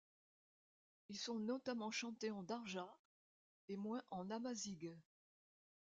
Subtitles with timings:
[1.09, 2.91] Ils sont notamment chantés en darja,
[3.67, 4.95] et moins en amazigh.